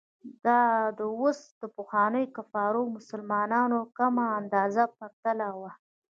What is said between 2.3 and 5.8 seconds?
کفارو او مسلمانانو کمه اندازه پرتلنه وه.